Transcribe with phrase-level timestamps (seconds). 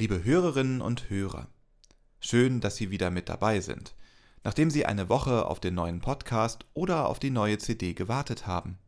[0.00, 1.48] Liebe Hörerinnen und Hörer,
[2.20, 3.96] schön, dass Sie wieder mit dabei sind,
[4.44, 8.78] nachdem Sie eine Woche auf den neuen Podcast oder auf die neue CD gewartet haben.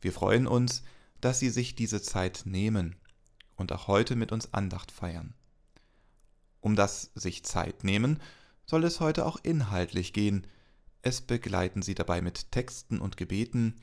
[0.00, 0.84] Wir freuen uns,
[1.20, 2.94] dass Sie sich diese Zeit nehmen
[3.56, 5.34] und auch heute mit uns Andacht feiern.
[6.60, 8.20] Um das sich Zeit nehmen,
[8.64, 10.46] soll es heute auch inhaltlich gehen.
[11.02, 13.74] Es begleiten Sie dabei mit Texten und Gebeten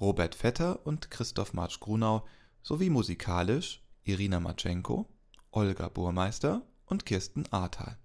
[0.00, 2.24] Robert Vetter und Christoph Marsch-Grunau
[2.62, 5.08] sowie musikalisch Irina Matschenko,
[5.50, 7.98] Olga Burmeister und Kirsten Ahrtal.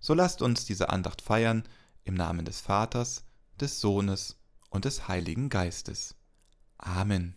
[0.00, 1.64] So lasst uns diese Andacht feiern
[2.04, 3.24] im Namen des Vaters,
[3.60, 6.16] des Sohnes und des Heiligen Geistes.
[6.78, 7.36] Amen.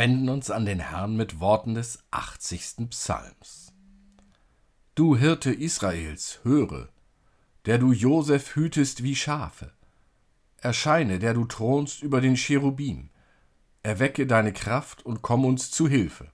[0.00, 2.88] Wenden uns an den Herrn mit Worten des 80.
[2.88, 3.70] Psalms.
[4.94, 6.88] Du Hirte Israels, höre,
[7.66, 9.74] der du Josef hütest wie Schafe.
[10.56, 13.10] Erscheine, der du thronst über den Cherubim.
[13.82, 16.32] Erwecke deine Kraft und komm uns zu Hilfe.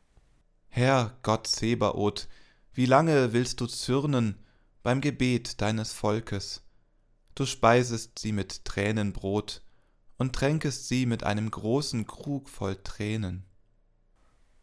[0.69, 2.29] Herr Gott Sebaoth,
[2.73, 4.37] wie lange willst du zürnen
[4.85, 6.63] beim Gebet deines Volkes?
[7.35, 9.61] Du speisest sie mit Tränenbrot,
[10.19, 13.45] und tränkest sie mit einem großen Krug voll Tränen.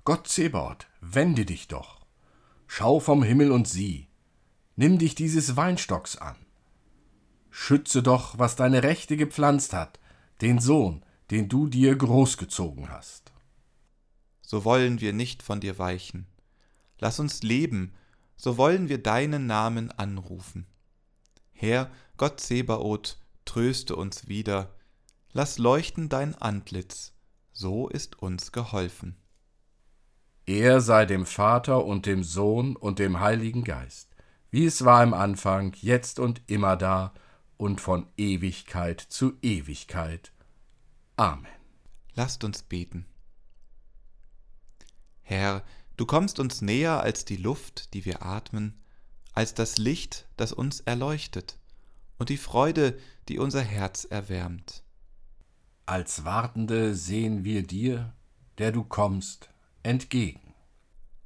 [0.06, 2.06] Gott Zebaoth, wende dich doch,
[2.68, 4.10] schau vom Himmel und sieh,
[4.76, 6.36] nimm dich dieses Weinstocks an.
[7.50, 10.02] Schütze doch, was deine Rechte gepflanzt hat,
[10.42, 13.32] den Sohn, den du dir großgezogen hast.
[14.42, 16.28] So wollen wir nicht von dir weichen.
[17.00, 17.94] Lass uns leben,
[18.36, 20.68] so wollen wir deinen Namen anrufen.
[21.54, 24.76] Herr, Gott Zebaoth, tröste uns wieder,
[25.32, 27.14] lass leuchten dein Antlitz,
[27.54, 29.16] so ist uns geholfen.
[30.46, 34.10] Er sei dem Vater und dem Sohn und dem Heiligen Geist,
[34.52, 37.14] wie es war im Anfang, jetzt und immer da
[37.56, 40.34] und von Ewigkeit zu Ewigkeit.
[41.16, 41.48] Amen.
[42.16, 43.06] Lasst uns beten.
[45.22, 45.64] Herr,
[45.96, 48.78] du kommst uns näher als die Luft, die wir atmen,
[49.34, 51.58] als das Licht, das uns erleuchtet,
[52.18, 53.00] und die Freude,
[53.30, 54.84] die unser Herz erwärmt.
[55.86, 58.14] Als Wartende sehen wir dir,
[58.58, 59.53] der du kommst,
[59.84, 60.54] entgegen.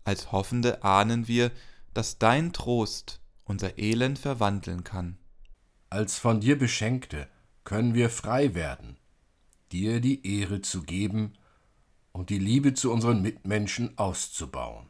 [0.04, 1.52] Als Hoffende ahnen wir,
[1.94, 5.18] dass dein Trost unser Elend verwandeln kann.
[5.90, 7.28] Als von dir Beschenkte
[7.64, 8.98] können wir frei werden,
[9.72, 11.34] dir die Ehre zu geben
[12.12, 14.88] und die Liebe zu unseren Mitmenschen auszubauen.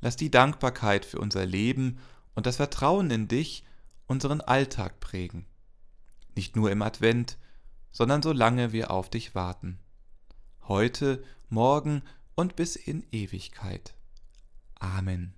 [0.00, 1.98] Lass die Dankbarkeit für unser Leben
[2.34, 3.64] und das Vertrauen in dich
[4.06, 5.46] unseren Alltag prägen.
[6.34, 7.38] Nicht nur im Advent,
[7.90, 9.78] sondern solange wir auf dich warten.
[10.66, 12.02] Heute, morgen
[12.34, 13.94] und bis in Ewigkeit.
[14.78, 15.34] Amen.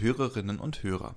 [0.00, 1.14] Hörerinnen und Hörer,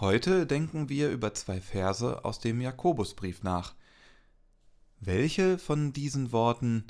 [0.00, 3.74] heute denken wir über zwei Verse aus dem Jakobusbrief nach.
[4.98, 6.86] Welche von diesen Worten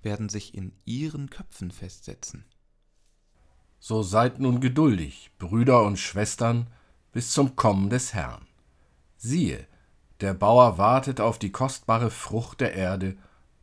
[0.00, 2.46] werden sich in Ihren Köpfen festsetzen?
[3.78, 6.68] So seid nun geduldig, Brüder und Schwestern,
[7.12, 8.46] bis zum Kommen des Herrn.
[9.18, 9.66] Siehe,
[10.20, 13.18] der Bauer wartet auf die kostbare Frucht der Erde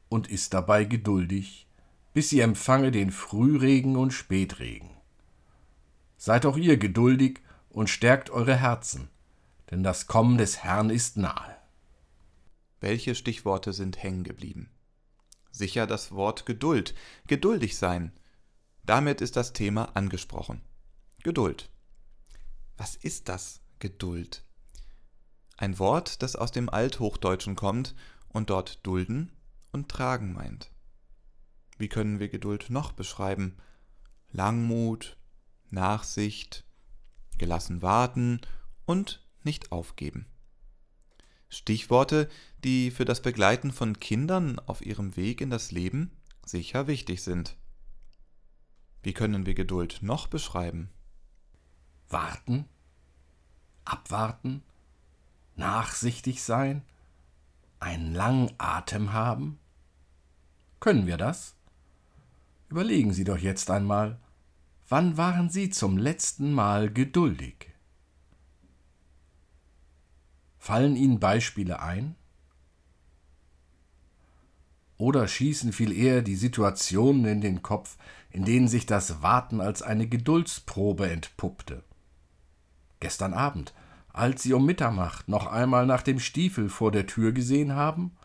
[0.08, 1.68] und ist dabei geduldig,
[2.14, 4.95] bis sie empfange den Frühregen und Spätregen.
[6.26, 7.40] Seid auch ihr geduldig
[7.70, 9.10] und stärkt eure Herzen,
[9.70, 11.56] denn das Kommen des Herrn ist nahe.
[12.80, 14.72] Welche Stichworte sind hängen geblieben?
[15.52, 16.96] Sicher das Wort Geduld,
[17.28, 18.12] geduldig sein.
[18.88, 20.62] Damit ist das Thema angesprochen.
[21.22, 21.70] Geduld.
[22.76, 24.44] Was ist das, Geduld?
[25.58, 27.94] Ein Wort, das aus dem Althochdeutschen kommt
[28.30, 29.32] und dort dulden
[29.72, 30.72] und tragen meint.
[31.78, 33.58] Wie können wir Geduld noch beschreiben?
[34.32, 35.18] Langmut,
[35.76, 36.64] Nachsicht,
[37.38, 38.42] gelassen warten
[38.86, 40.26] und nicht aufgeben.
[41.50, 42.28] Stichworte,
[42.64, 46.12] die für das Begleiten von Kindern auf ihrem Weg in das Leben
[46.44, 47.56] sicher wichtig sind.
[49.04, 50.90] Wie können wir Geduld noch beschreiben?
[52.10, 52.66] Warten,
[53.84, 54.64] abwarten,
[55.56, 56.82] nachsichtig sein,
[57.80, 59.60] einen langen Atem haben?
[60.80, 61.56] Können wir das?
[62.70, 64.20] Überlegen Sie doch jetzt einmal,
[64.88, 67.72] wann waren Sie zum letzten Mal geduldig?
[70.58, 72.16] Fallen Ihnen Beispiele ein?
[74.98, 77.98] Oder schießen viel eher die Situationen in den Kopf,
[78.30, 81.84] in denen sich das Warten als eine Geduldsprobe entpuppte?
[83.00, 83.74] Gestern Abend
[84.16, 88.16] als Sie um Mitternacht noch einmal nach dem Stiefel vor der Tür gesehen haben?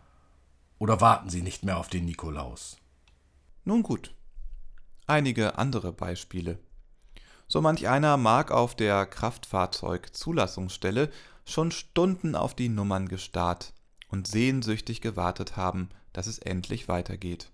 [0.78, 2.78] Oder warten Sie nicht mehr auf den Nikolaus?
[3.64, 4.14] Nun gut.
[5.10, 6.58] Einige andere Beispiele.
[7.48, 11.10] So manch einer mag auf der Kraftfahrzeugzulassungsstelle
[11.44, 13.74] schon Stunden auf die Nummern gestarrt
[14.06, 17.50] und sehnsüchtig gewartet haben, dass es endlich weitergeht.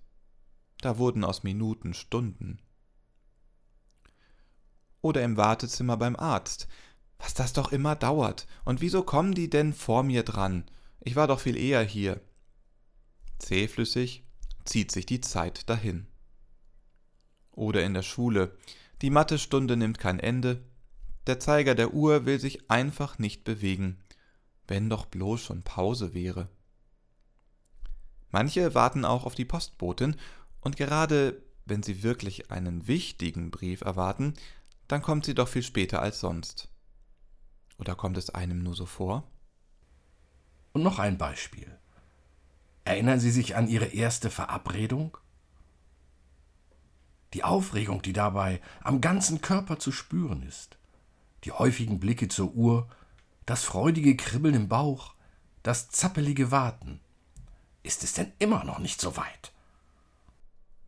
[0.83, 2.61] Da wurden aus Minuten Stunden.
[5.01, 6.69] Oder im Wartezimmer beim Arzt,
[7.17, 8.47] was das doch immer dauert.
[8.67, 10.67] Und wieso kommen die denn vor mir dran?
[11.01, 12.21] Ich war doch viel eher hier.
[13.39, 14.27] Zähflüssig
[14.67, 16.07] zieht sich die Zeit dahin.
[17.57, 18.57] Oder in der Schule.
[19.03, 20.63] Die Mathestunde nimmt kein Ende.
[21.27, 23.99] Der Zeiger der Uhr will sich einfach nicht bewegen,
[24.69, 26.49] wenn doch bloß schon Pause wäre.
[28.31, 30.15] Manche warten auch auf die Postbotin,
[30.61, 34.35] und gerade wenn sie wirklich einen wichtigen Brief erwarten,
[34.89, 36.69] dann kommt sie doch viel später als sonst.
[37.79, 39.25] Oder kommt es einem nur so vor?
[40.73, 41.77] Und noch ein Beispiel.
[42.85, 45.19] Erinnern Sie sich an Ihre erste Verabredung?
[47.37, 50.79] Die Aufregung, die dabei am ganzen Körper zu spüren ist,
[51.45, 52.89] die häufigen Blicke zur Uhr,
[53.45, 55.13] das freudige Kribbeln im Bauch,
[55.63, 56.99] das zappelige Warten.
[57.83, 59.53] Ist es denn immer noch nicht so weit?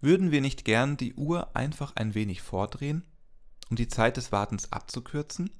[0.00, 3.04] Würden wir nicht gern die Uhr einfach ein wenig vordrehen,
[3.68, 5.50] um die Zeit des Wartens abzukürzen?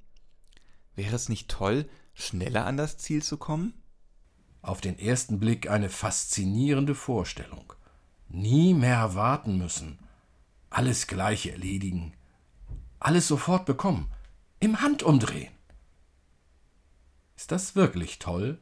[0.96, 3.74] Wäre es nicht toll, schneller an das Ziel zu kommen?
[4.62, 7.74] Auf den ersten Blick eine faszinierende Vorstellung.
[8.30, 9.98] Nie mehr warten müssen,
[10.70, 12.14] alles gleich erledigen,
[12.98, 14.10] alles sofort bekommen,
[14.60, 15.52] im Handumdrehen.
[17.36, 18.60] Ist das wirklich toll?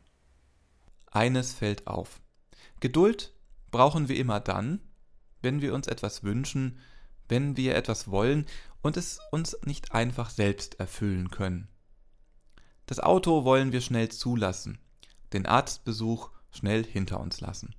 [1.11, 2.21] Eines fällt auf.
[2.81, 3.33] Geduld
[3.71, 4.81] brauchen wir immer dann,
[5.41, 6.79] wenn wir uns etwas wünschen,
[7.29, 8.47] wenn wir etwas wollen
[8.83, 11.69] und es uns nicht einfach selbst erfüllen können.
[12.87, 14.79] Das Auto wollen wir schnell zulassen,
[15.33, 17.75] den Arztbesuch schnell hinter uns lassen.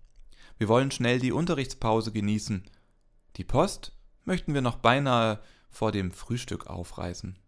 [0.58, 2.64] Wir wollen schnell die Unterrichtspause genießen.
[3.38, 3.97] Die Post
[4.28, 7.40] möchten wir noch beinahe vor dem Frühstück aufreißen.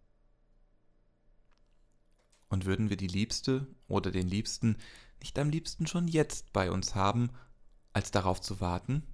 [2.48, 4.76] Und würden wir die Liebste oder den Liebsten
[5.20, 7.30] nicht am liebsten schon jetzt bei uns haben,
[7.92, 9.06] als darauf zu warten?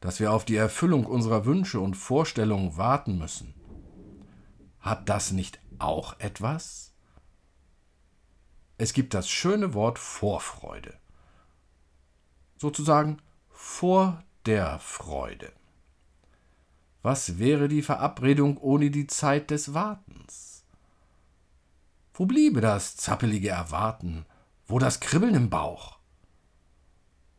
[0.00, 3.54] Dass wir auf die Erfüllung unserer Wünsche und Vorstellungen warten müssen.
[4.78, 6.94] Hat das nicht auch etwas?
[8.78, 10.98] Es gibt das schöne Wort Vorfreude.
[12.56, 15.57] Sozusagen vor der Freude.
[17.08, 20.66] Was wäre die Verabredung ohne die Zeit des Wartens?
[22.12, 24.26] Wo bliebe das zappelige Erwarten,
[24.66, 25.98] wo das Kribbeln im Bauch?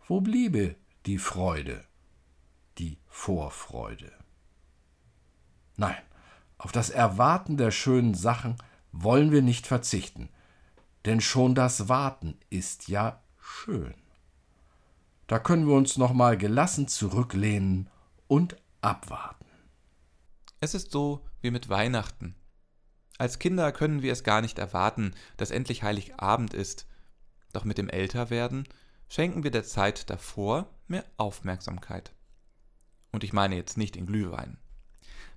[0.08, 1.84] Wo bliebe die Freude,
[2.80, 4.12] die Vorfreude?
[5.78, 6.02] Nein,
[6.58, 8.56] auf das Erwarten der schönen Sachen
[8.92, 10.30] wollen wir nicht verzichten
[11.06, 13.94] denn schon das Warten ist ja schön.
[15.28, 17.90] Da können wir uns noch mal gelassen zurücklehnen
[18.28, 19.39] und abwarten.
[20.62, 22.36] Es ist so wie mit Weihnachten.
[23.18, 26.86] Als Kinder können wir es gar nicht erwarten, dass endlich Heiligabend ist.
[27.54, 28.68] Doch mit dem Älterwerden
[29.08, 32.14] schenken wir der Zeit davor mehr Aufmerksamkeit.
[33.12, 34.58] Und ich meine jetzt nicht in Glühwein.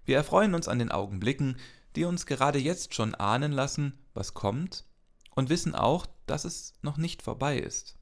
[0.05, 1.57] Wir erfreuen uns an den Augenblicken,
[1.95, 4.85] die uns gerade jetzt schon ahnen lassen, was kommt,
[5.35, 7.97] und wissen auch, dass es noch nicht vorbei ist.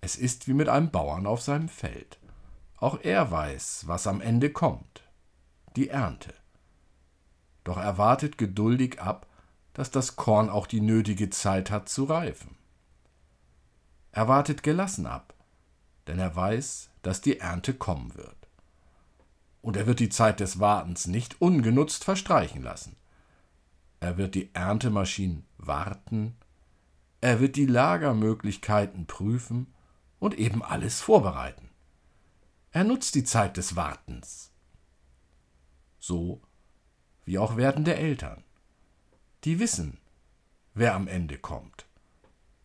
[0.00, 2.18] Es ist wie mit einem Bauern auf seinem Feld.
[2.76, 5.01] Auch er weiß, was am Ende kommt.
[5.76, 6.34] Die Ernte.
[7.64, 9.26] Doch er wartet geduldig ab,
[9.72, 12.56] dass das Korn auch die nötige Zeit hat zu reifen.
[14.10, 15.34] Er wartet gelassen ab,
[16.06, 18.36] denn er weiß, dass die Ernte kommen wird.
[19.62, 22.96] Und er wird die Zeit des Wartens nicht ungenutzt verstreichen lassen.
[24.00, 26.36] Er wird die Erntemaschinen warten,
[27.20, 29.72] er wird die Lagermöglichkeiten prüfen
[30.18, 31.70] und eben alles vorbereiten.
[32.72, 34.51] Er nutzt die Zeit des Wartens.
[36.02, 36.42] So
[37.24, 38.42] wie auch werdende Eltern.
[39.44, 39.98] Die wissen,
[40.74, 41.86] wer am Ende kommt.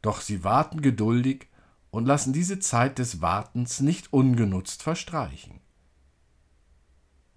[0.01, 1.47] Doch sie warten geduldig
[1.91, 5.61] und lassen diese Zeit des Wartens nicht ungenutzt verstreichen.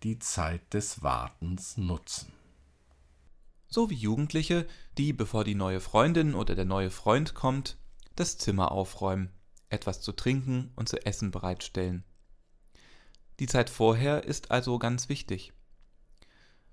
[0.02, 2.32] Die Zeit des Wartens nutzen.
[3.68, 4.66] So wie Jugendliche,
[4.96, 7.76] die, bevor die neue Freundin oder der neue Freund kommt,
[8.16, 9.34] das Zimmer aufräumen,
[9.68, 12.04] etwas zu trinken und zu essen bereitstellen.
[13.38, 15.52] Die Zeit vorher ist also ganz wichtig.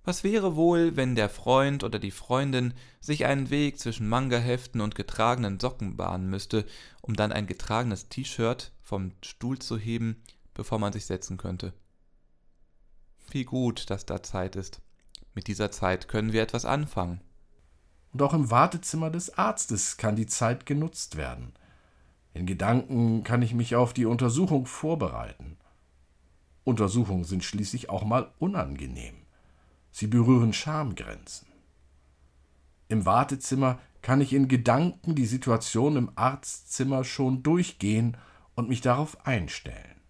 [0.08, 4.96] Was wäre wohl, wenn der Freund oder die Freundin sich einen Weg zwischen Mangaheften und
[4.96, 6.66] getragenen Socken bahnen müsste,
[7.02, 10.24] um dann ein getragenes T-Shirt vom Stuhl zu heben,
[10.54, 11.74] bevor man sich setzen könnte?
[13.32, 14.82] Wie gut, dass da Zeit ist.
[15.34, 17.20] Mit dieser Zeit können wir etwas anfangen.
[18.14, 21.52] Und auch im Wartezimmer des Arztes kann die Zeit genutzt werden.
[22.34, 25.58] In Gedanken kann ich mich auf die Untersuchung vorbereiten.
[26.64, 29.27] Untersuchungen sind schließlich auch mal unangenehm.
[29.92, 31.48] Sie berühren Schamgrenzen.
[32.88, 38.16] Im Wartezimmer kann ich in Gedanken die Situation im Arztzimmer schon durchgehen
[38.56, 40.02] und mich darauf einstellen.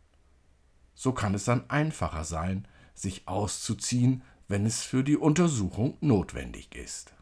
[0.94, 7.14] So kann es dann einfacher sein, sich auszuziehen, wenn es für die Untersuchung notwendig ist.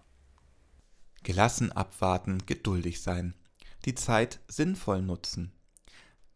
[1.24, 3.34] Gelassen abwarten, geduldig sein,
[3.86, 5.52] die Zeit sinnvoll nutzen.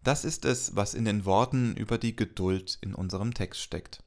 [0.04, 4.04] Das ist es, was in den Worten über die Geduld in unserem Text steckt.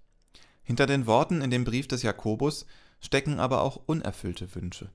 [0.62, 2.66] Hinter den Worten in dem Brief des Jakobus
[3.00, 4.90] stecken aber auch unerfüllte Wünsche.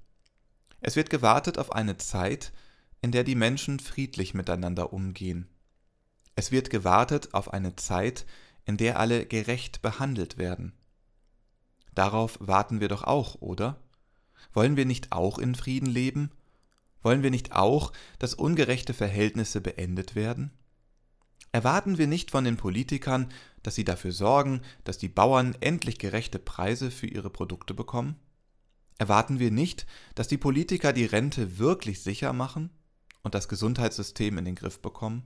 [0.80, 2.54] Es wird gewartet auf eine Zeit,
[3.02, 5.48] in der die Menschen friedlich miteinander umgehen.
[6.36, 8.26] Es wird gewartet auf eine Zeit,
[8.66, 10.74] in der alle gerecht behandelt werden.
[11.96, 13.82] Darauf warten wir doch auch, oder?
[14.54, 16.32] Wollen wir nicht auch in Frieden leben?
[17.02, 20.52] Wollen wir nicht auch, dass ungerechte Verhältnisse beendet werden?
[21.52, 23.30] Erwarten wir nicht von den Politikern,
[23.68, 28.16] dass sie dafür sorgen, dass die Bauern endlich gerechte Preise für ihre Produkte bekommen?
[28.98, 32.70] Erwarten wir nicht, dass die Politiker die Rente wirklich sicher machen
[33.24, 35.24] und das Gesundheitssystem in den Griff bekommen?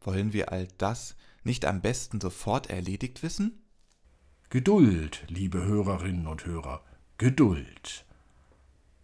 [0.00, 3.62] Wollen wir all das nicht am besten sofort erledigt wissen?
[4.48, 6.82] Geduld, liebe Hörerinnen und Hörer,
[7.18, 8.06] Geduld.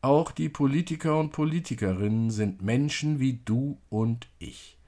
[0.01, 4.79] Auch die Politiker und Politikerinnen sind Menschen wie du und ich.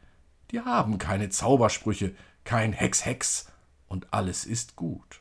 [0.52, 3.47] Die haben keine Zaubersprüche, kein Hex Hex
[3.88, 5.21] und alles ist gut.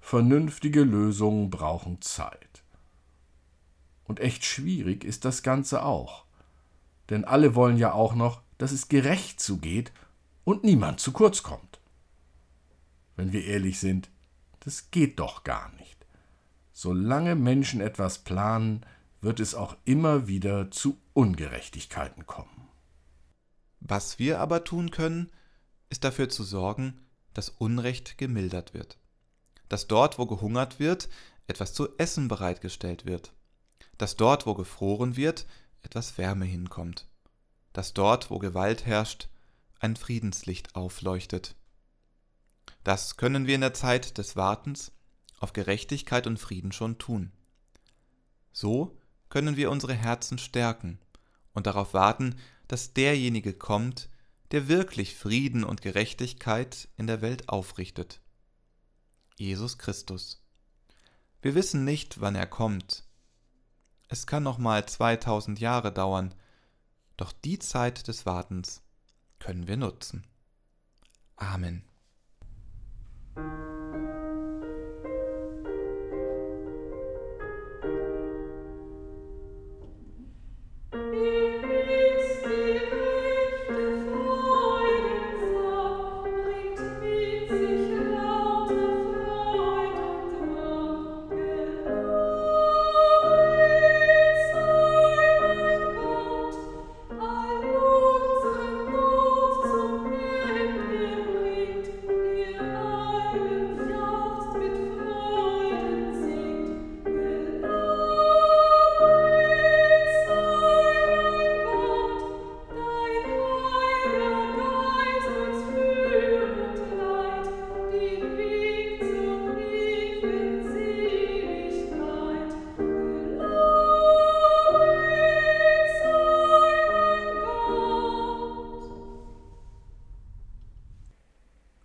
[0.00, 2.64] Vernünftige Lösungen brauchen Zeit.
[4.04, 6.24] Und echt schwierig ist das Ganze auch.
[7.08, 9.92] Denn alle wollen ja auch noch, dass es gerecht zugeht
[10.44, 11.80] und niemand zu kurz kommt.
[13.16, 14.10] Wenn wir ehrlich sind,
[14.60, 16.06] das geht doch gar nicht.
[16.72, 18.84] Solange Menschen etwas planen,
[19.20, 22.68] wird es auch immer wieder zu Ungerechtigkeiten kommen.
[23.80, 25.30] Was wir aber tun können,
[25.92, 26.98] ist dafür zu sorgen,
[27.34, 28.98] dass Unrecht gemildert wird.
[29.68, 31.10] Dass dort, wo gehungert wird,
[31.46, 33.34] etwas zu essen bereitgestellt wird.
[33.98, 35.46] Dass dort, wo gefroren wird,
[35.82, 37.08] etwas Wärme hinkommt.
[37.74, 39.28] Dass dort, wo Gewalt herrscht,
[39.80, 41.56] ein Friedenslicht aufleuchtet.
[42.84, 44.92] Das können wir in der Zeit des Wartens
[45.40, 47.32] auf Gerechtigkeit und Frieden schon tun.
[48.50, 48.96] So
[49.28, 50.98] können wir unsere Herzen stärken
[51.52, 54.08] und darauf warten, dass derjenige kommt,
[54.52, 58.20] der wirklich Frieden und Gerechtigkeit in der Welt aufrichtet.
[59.36, 60.42] Jesus Christus.
[61.40, 63.04] Wir wissen nicht, wann er kommt.
[64.08, 66.34] Es kann noch mal 2000 Jahre dauern,
[67.16, 68.82] doch die Zeit des Wartens
[69.38, 70.26] können wir nutzen.
[71.36, 71.82] Amen.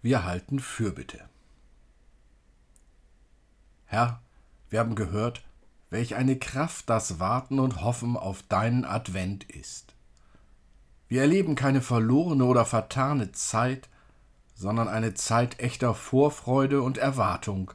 [0.02, 1.28] Wir halten Fürbitte.
[3.86, 4.22] Herr,
[4.70, 5.44] wir haben gehört,
[5.90, 9.96] welch eine Kraft das Warten und Hoffen auf deinen Advent ist.
[11.08, 13.90] Wir erleben keine verlorene oder vertane Zeit,
[14.54, 17.72] sondern eine Zeit echter Vorfreude und Erwartung,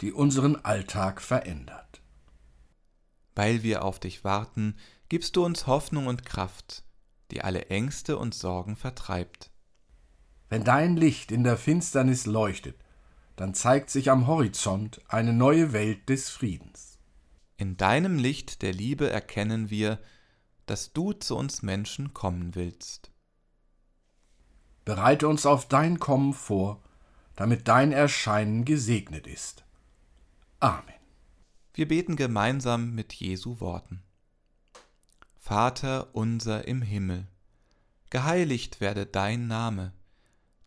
[0.00, 2.00] die unseren Alltag verändert.
[3.34, 4.76] Weil wir auf dich warten,
[5.08, 6.82] gibst du uns Hoffnung und Kraft,
[7.30, 9.50] die alle Ängste und Sorgen vertreibt.
[10.48, 12.76] Wenn dein Licht in der Finsternis leuchtet,
[13.36, 16.98] dann zeigt sich am Horizont eine neue Welt des Friedens.
[17.56, 19.98] In deinem Licht der Liebe erkennen wir,
[20.66, 23.10] dass du zu uns Menschen kommen willst.
[24.84, 26.82] Bereite uns auf dein Kommen vor,
[27.36, 29.64] damit dein Erscheinen gesegnet ist.
[30.60, 30.94] Amen.
[31.72, 34.02] Wir beten gemeinsam mit Jesu Worten.
[35.36, 37.26] Vater unser im Himmel,
[38.10, 39.92] geheiligt werde dein Name,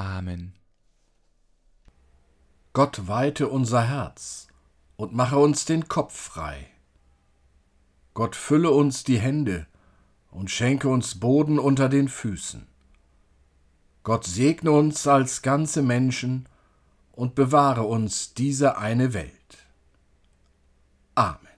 [0.00, 0.54] Amen.
[2.72, 4.48] Gott weite unser Herz
[4.96, 6.68] und mache uns den Kopf frei.
[8.14, 9.66] Gott fülle uns die Hände
[10.30, 12.66] und schenke uns Boden unter den Füßen.
[14.02, 16.48] Gott segne uns als ganze Menschen
[17.12, 19.66] und bewahre uns diese eine Welt.
[21.14, 21.49] Amen.